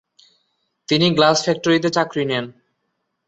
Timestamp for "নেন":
2.25-2.45